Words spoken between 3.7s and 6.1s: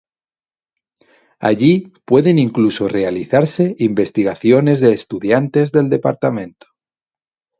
investigaciones de estudiantes del